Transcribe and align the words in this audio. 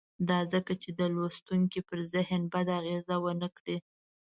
دا 0.29 0.39
ځکه 0.53 0.73
چې 0.81 0.89
د 0.99 1.01
لوستونکي 1.15 1.79
پر 1.87 1.99
ذهن 2.13 2.41
بده 2.53 2.73
اغېزه 2.79 3.15
ونه 3.23 3.49
کړي. 3.57 3.77